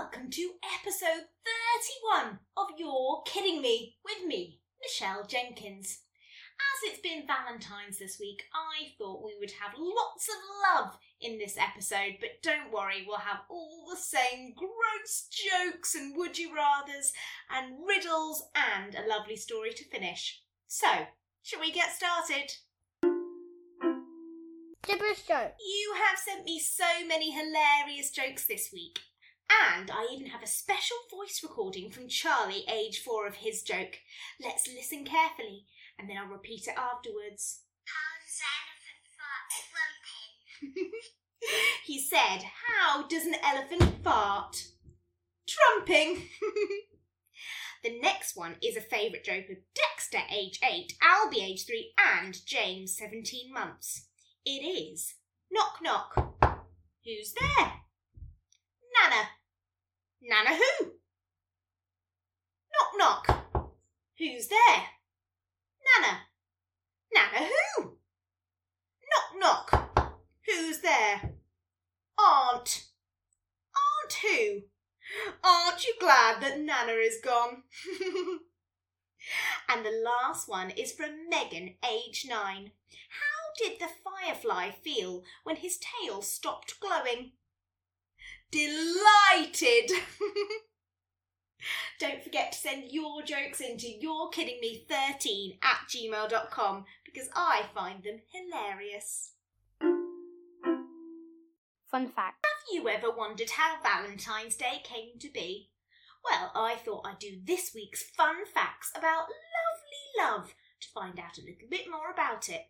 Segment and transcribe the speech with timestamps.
[0.00, 1.26] welcome to episode
[2.14, 6.04] 31 of You're Kidding Me with me, Michelle Jenkins.
[6.56, 10.36] As it's been Valentine's this week, I thought we would have lots of
[10.72, 16.16] love in this episode, but don't worry, we'll have all the same gross jokes and
[16.16, 17.10] would you rathers
[17.54, 20.40] and riddles and a lovely story to finish.
[20.66, 20.88] So,
[21.42, 22.50] shall we get started?
[24.82, 25.52] Gibberish joke.
[25.60, 28.98] You have sent me so many hilarious jokes this week.
[29.50, 33.98] And I even have a special voice recording from Charlie, age four, of his joke.
[34.42, 35.66] Let's listen carefully,
[35.98, 37.62] and then I'll repeat it afterwards.
[37.84, 41.00] How does an elephant fart
[41.84, 44.56] he said, How does an elephant fart?
[45.48, 46.28] Trumping.
[47.82, 52.36] the next one is a favourite joke of Dexter, age 8, Albie, age 3, and
[52.46, 54.06] James, 17 months.
[54.44, 55.14] It is
[55.50, 56.14] Knock Knock.
[57.04, 57.72] Who's there?
[58.94, 59.28] Nana.
[60.22, 60.92] Nana who?
[62.72, 63.72] Knock Knock.
[64.18, 64.84] Who's there?
[65.98, 66.18] Nana.
[67.14, 67.96] Nana who?
[69.08, 70.14] Knock Knock.
[70.46, 71.32] Who's there?
[72.18, 72.88] Aunt.
[73.74, 74.62] Aunt who?
[75.42, 77.62] Aren't you glad that Nana is gone?
[79.68, 82.72] and the last one is from Megan, age nine.
[83.08, 87.32] How did the firefly feel when his tail stopped glowing?
[88.50, 89.92] Delighted!
[92.00, 97.64] Don't forget to send your jokes into You're Kidding Me 13 at gmail.com because I
[97.74, 99.32] find them hilarious.
[101.90, 102.46] Fun fact.
[102.46, 105.68] Have you ever wondered how Valentine's Day came to be?
[106.24, 111.36] Well, I thought I'd do this week's fun facts about lovely love to find out
[111.36, 112.62] a little bit more about it.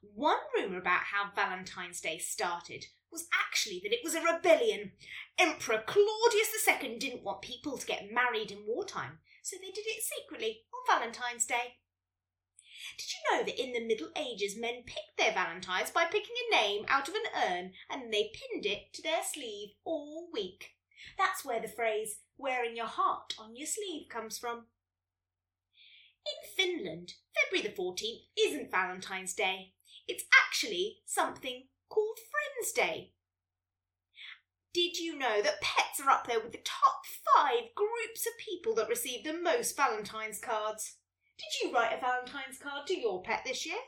[0.00, 4.92] One rumour about how Valentine's Day started was actually that it was a rebellion.
[5.38, 10.02] Emperor Claudius II didn't want people to get married in wartime, so they did it
[10.02, 11.78] secretly on Valentine's Day.
[12.98, 16.54] Did you know that in the Middle Ages men picked their valentines by picking a
[16.54, 20.76] name out of an urn and they pinned it to their sleeve all week?
[21.18, 24.66] That's where the phrase wearing your heart on your sleeve comes from.
[26.26, 29.74] In Finland, February the 14th isn't Valentine's Day.
[30.08, 33.12] It's actually something called Friends Day.
[34.72, 37.02] Did you know that pets are up there with the top
[37.34, 40.96] five groups of people that receive the most Valentine's cards?
[41.38, 43.78] Did you write a Valentine's card to your pet this year?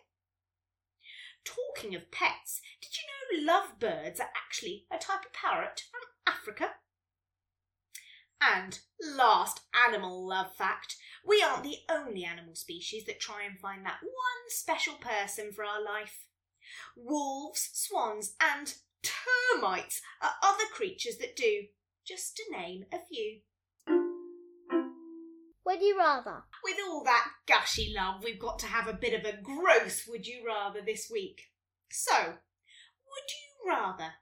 [1.45, 6.71] Talking of pets, did you know lovebirds are actually a type of parrot from Africa?
[8.41, 8.79] And
[9.17, 14.01] last animal love fact we aren't the only animal species that try and find that
[14.03, 16.25] one special person for our life.
[16.97, 21.65] Wolves, swans, and termites are other creatures that do,
[22.07, 23.41] just to name a few.
[25.65, 26.45] Would you rather?
[26.65, 30.27] With all that gushy love, we've got to have a bit of a gross would
[30.27, 31.43] you rather this week.
[31.91, 34.15] So, would you rather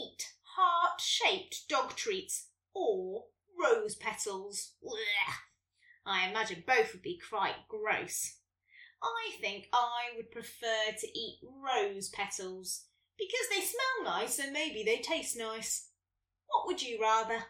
[0.00, 3.26] eat heart shaped dog treats or
[3.62, 4.72] rose petals?
[4.82, 5.34] Blech.
[6.06, 8.36] I imagine both would be quite gross.
[9.02, 12.84] I think I would prefer to eat rose petals
[13.18, 15.88] because they smell nice and maybe they taste nice.
[16.46, 17.44] What would you rather?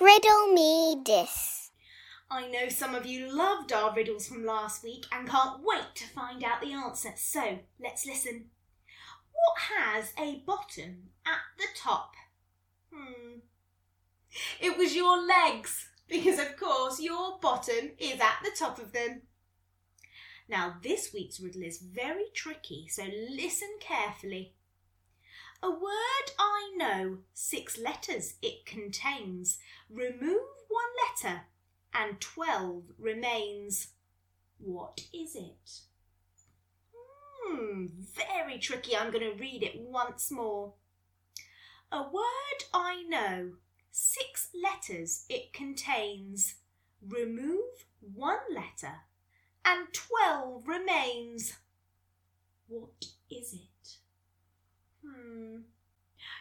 [0.00, 1.70] Riddle me this.
[2.30, 6.08] I know some of you loved our riddles from last week and can't wait to
[6.08, 8.46] find out the answer, so let's listen.
[9.32, 12.12] What has a bottom at the top?
[12.92, 13.40] Hmm.
[14.60, 19.22] It was your legs, because of course your bottom is at the top of them.
[20.48, 24.54] Now, this week's riddle is very tricky, so listen carefully.
[25.62, 29.58] A word I know, six letters it contains.
[29.88, 31.42] Remove one letter,
[31.94, 33.88] and twelve remains.
[34.58, 35.80] What is it?
[37.44, 38.96] Hmm, very tricky.
[38.96, 40.74] I'm going to read it once more.
[41.90, 43.52] A word I know,
[44.52, 46.56] six letters it contains.
[47.06, 49.02] Remove one letter,
[49.64, 51.54] and twelve remains.
[52.68, 53.96] What is it?
[55.04, 55.62] Hmm.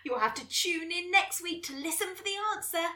[0.05, 2.87] You'll have to tune in next week to listen for the answer.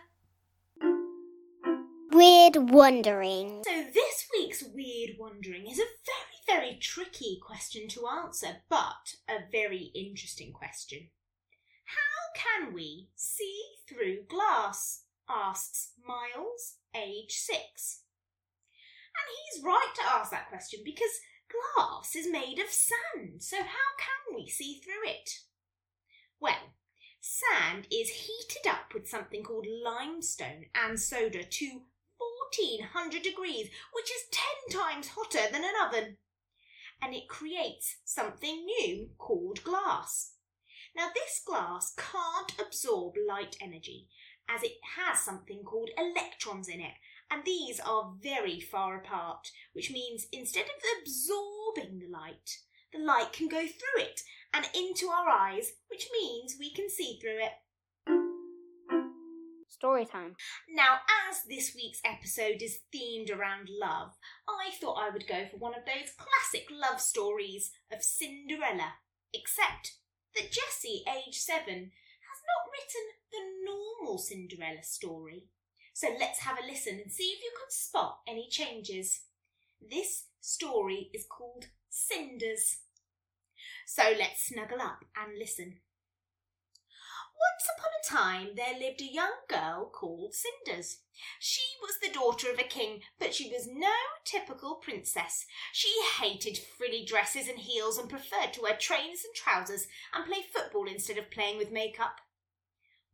[2.12, 3.64] Weird wondering.
[3.68, 9.40] So, this week's Weird Wondering is a very, very tricky question to answer, but a
[9.52, 11.10] very interesting question.
[11.86, 15.05] How can we see through glass?
[15.30, 18.01] Asks Miles, age six.
[19.16, 23.92] And he's right to ask that question because glass is made of sand, so how
[23.98, 25.30] can we see through it?
[26.39, 26.74] Well,
[27.27, 31.81] Sand is heated up with something called limestone and soda to
[32.18, 34.30] 1400 degrees, which is
[34.69, 36.18] 10 times hotter than an oven.
[37.01, 40.33] And it creates something new called glass.
[40.95, 44.07] Now, this glass can't absorb light energy
[44.50, 46.94] as it has something called electrons in it,
[47.32, 52.60] and these are very far apart, which means instead of absorbing the light,
[52.94, 54.22] the light can go through it
[54.54, 57.52] and into our eyes, which means we can see through it.
[59.68, 60.36] Story time.
[60.70, 61.00] Now,
[61.30, 64.12] as this week's episode is themed around love,
[64.48, 68.94] I thought I would go for one of those classic love stories of Cinderella,
[69.34, 69.98] except
[70.36, 71.92] that Jessie, age seven,
[72.48, 75.48] not written the normal Cinderella story.
[75.94, 79.22] So let's have a listen and see if you can spot any changes.
[79.82, 82.78] This story is called Cinders.
[83.88, 85.78] So let's snuggle up and listen.
[87.38, 91.00] Once upon a time there lived a young girl called Cinders.
[91.40, 93.94] She was the daughter of a king, but she was no
[94.26, 95.46] typical princess.
[95.72, 100.44] She hated frilly dresses and heels and preferred to wear trainers and trousers and play
[100.52, 102.22] football instead of playing with makeup.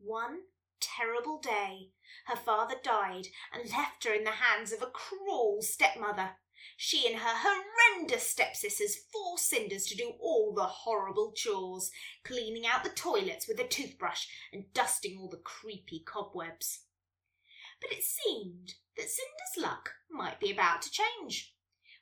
[0.04, 0.42] One
[0.80, 1.92] terrible day,
[2.26, 6.38] her father died and left her in the hands of a cruel stepmother.
[6.76, 11.92] She and her horrendous stepsisters forced Cinders to do all the horrible chores,
[12.24, 16.86] cleaning out the toilets with a toothbrush and dusting all the creepy cobwebs.
[17.80, 21.56] But it seemed that Cinder's luck might be about to change.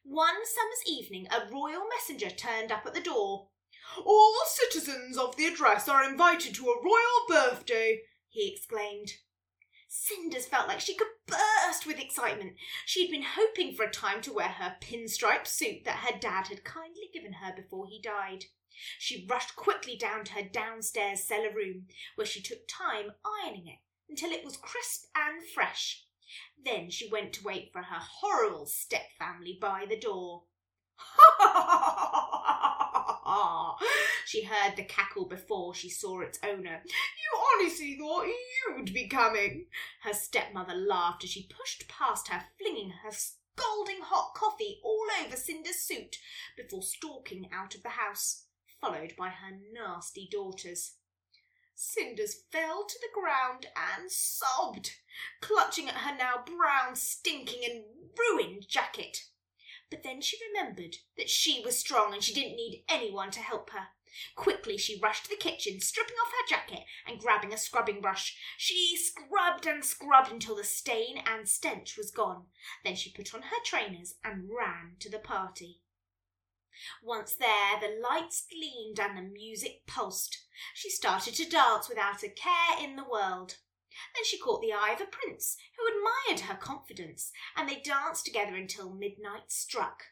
[0.04, 3.50] One summer's evening, a royal messenger turned up at the door.
[4.06, 9.14] All citizens of the address are invited to a royal birthday, he exclaimed.
[9.88, 12.54] Cinders felt like she could burst with excitement.
[12.86, 16.48] She had been hoping for a time to wear her pinstripe suit that her dad
[16.48, 18.46] had kindly given her before he died.
[19.00, 23.12] She rushed quickly down to her downstairs cellar room, where she took time
[23.44, 26.06] ironing it until it was crisp and fresh.
[26.64, 30.44] Then she went to wait for her horrible step family by the door.
[33.32, 33.78] Ah.
[34.26, 36.82] she heard the cackle before she saw its owner.
[36.84, 39.68] You honestly thought you'd be coming.
[40.02, 45.36] Her stepmother laughed as she pushed past her, flinging her scalding hot coffee all over
[45.36, 46.18] Cinder's suit
[46.58, 48.46] before stalking out of the house,
[48.82, 50.94] followed by her nasty daughters.
[51.76, 54.96] Cinders fell to the ground and sobbed,
[55.40, 57.84] clutching at her now brown, stinking, and
[58.18, 59.29] ruined jacket.
[59.90, 63.72] But then she remembered that she was strong and she didn't need anyone to help
[63.72, 63.88] her.
[64.36, 68.38] Quickly she rushed to the kitchen, stripping off her jacket and grabbing a scrubbing brush.
[68.58, 72.48] She scrubbed and scrubbed until the stain and stench was gone.
[72.84, 75.82] Then she put on her trainers and ran to the party.
[77.04, 80.46] Once there, the lights gleamed and the music pulsed.
[80.74, 83.58] She started to dance without a care in the world.
[84.16, 88.26] Then she caught the eye of a prince who admired her confidence, and they danced
[88.26, 90.04] together until midnight struck.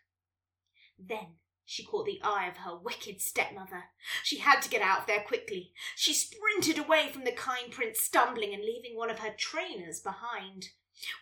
[0.98, 1.36] Then
[1.66, 3.86] she caught the eye of her wicked stepmother.
[4.24, 5.74] She had to get out of there quickly.
[5.96, 10.70] She sprinted away from the kind prince, stumbling and leaving one of her trainers behind.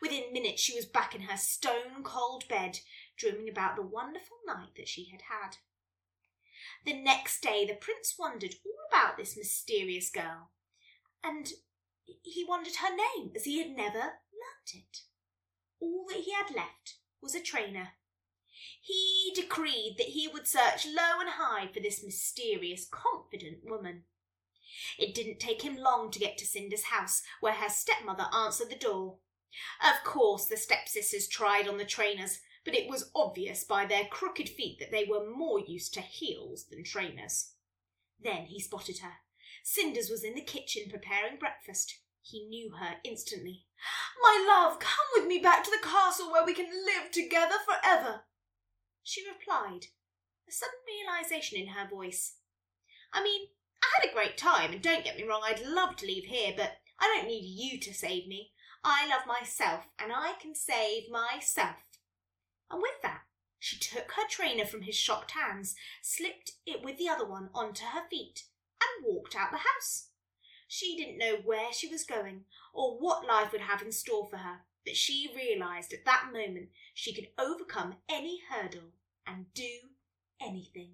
[0.02, 2.80] Within minutes she was back in her stone cold bed,
[3.18, 5.58] dreaming about the wonderful night that she had had.
[6.86, 10.51] The next day the prince wondered all about this mysterious girl,
[11.24, 11.51] and
[12.24, 15.02] he wondered her name as he had never learnt it.
[15.80, 17.90] All that he had left was a trainer.
[18.82, 24.04] He decreed that he would search low and high for this mysterious, confident woman.
[24.98, 28.76] It didn't take him long to get to Cinder's house, where her stepmother answered the
[28.76, 29.18] door.
[29.82, 34.50] Of course, the stepsisters tried on the trainers, but it was obvious by their crooked
[34.50, 37.52] feet that they were more used to heels than trainers.
[38.22, 39.14] Then he spotted her.
[39.64, 42.00] Cinders was in the kitchen preparing breakfast.
[42.22, 43.66] He knew her instantly.
[44.22, 48.22] My love, come with me back to the castle where we can live together forever.
[49.04, 49.88] She replied,
[50.48, 52.38] a sudden realization in her voice.
[53.14, 53.48] I mean,
[53.84, 56.54] I had a great time, and don't get me wrong, I'd love to leave here,
[56.56, 58.52] but I don't need you to save me.
[58.84, 61.76] I love myself, and I can save myself.
[62.70, 63.22] And with that,
[63.60, 67.86] she took her trainer from his shocked hands, slipped it with the other one onto
[67.86, 68.44] her feet,
[68.98, 70.10] and walked out the house.
[70.68, 72.42] She didn't know where she was going
[72.74, 76.70] or what life would have in store for her, but she realized at that moment
[76.94, 78.94] she could overcome any hurdle
[79.27, 79.70] and do
[80.42, 80.92] anything.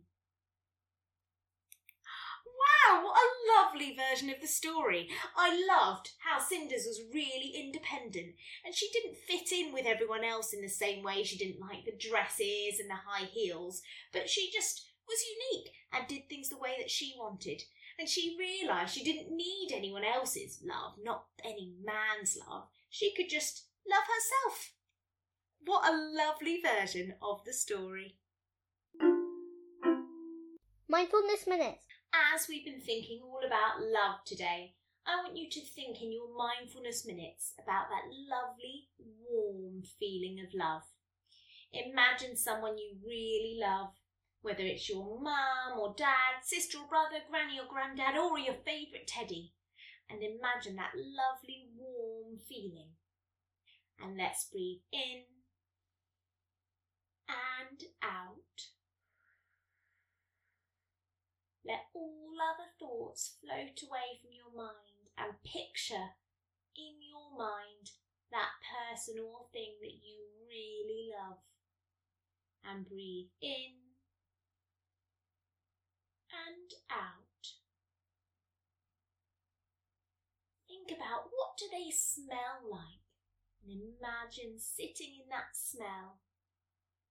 [2.91, 5.10] Wow, what a lovely version of the story.
[5.36, 10.53] I loved how Cinders was really independent and she didn't fit in with everyone else
[10.53, 11.24] in the same way.
[11.24, 13.81] She didn't like the dresses and the high heels,
[14.13, 15.19] but she just was
[15.51, 17.63] unique and did things the way that she wanted.
[18.00, 22.67] And she realised she didn't need anyone else's love, not any man's love.
[22.89, 24.74] She could just love herself.
[25.63, 28.15] What a lovely version of the story.
[30.89, 31.86] Mindfulness Minutes.
[32.36, 34.74] As we've been thinking all about love today,
[35.07, 40.53] I want you to think in your mindfulness minutes about that lovely, warm feeling of
[40.53, 40.83] love.
[41.71, 43.93] Imagine someone you really love,
[44.41, 49.07] whether it's your mum or dad, sister or brother, granny or granddad, or your favourite
[49.07, 49.53] teddy.
[50.10, 52.89] And imagine that lovely, warm feeling.
[54.01, 55.24] And let's breathe in
[57.29, 58.36] and out.
[61.63, 66.17] Let all other thoughts float away from your mind and picture
[66.75, 67.93] in your mind
[68.31, 70.17] that person or thing that you
[70.50, 71.38] really love.
[72.65, 73.80] And breathe in
[76.71, 77.45] and out.
[80.67, 83.01] Think about what do they smell like
[83.63, 86.19] and imagine sitting in that smell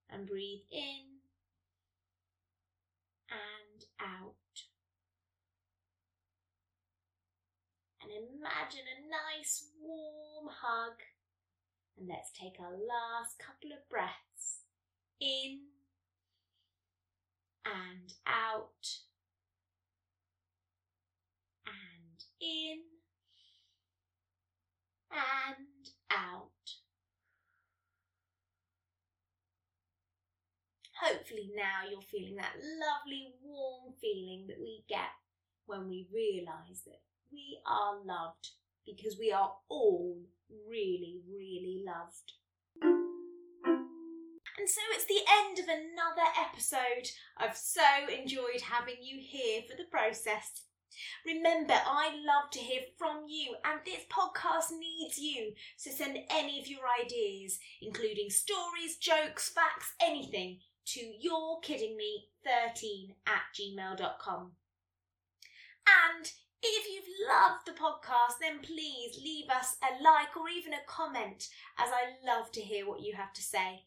[0.09, 1.21] and breathe in
[3.31, 4.35] and out.
[8.03, 10.99] And imagine a nice warm hug.
[11.99, 14.65] And let's take our last couple of breaths
[15.21, 15.69] in
[17.65, 19.05] and out
[21.67, 22.81] and in
[25.13, 25.67] and
[26.11, 26.49] out.
[31.03, 35.17] Hopefully, now you're feeling that lovely warm feeling that we get
[35.67, 37.01] when we realise that
[37.33, 38.51] we are loved
[38.85, 40.19] because we are all
[40.69, 42.33] really, really loved.
[44.59, 47.09] And so it's the end of another episode.
[47.39, 47.81] I've so
[48.15, 50.65] enjoyed having you here for the process.
[51.27, 55.53] Remember, I love to hear from you, and this podcast needs you.
[55.77, 64.53] So send any of your ideas, including stories, jokes, facts, anything, to yourekiddingme13 at gmail.com.
[65.87, 66.33] And
[66.63, 71.49] if you've loved the podcast, then please leave us a like or even a comment,
[71.79, 73.85] as I love to hear what you have to say.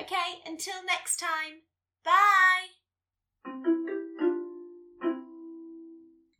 [0.00, 1.62] Okay, until next time,
[2.04, 2.68] bye!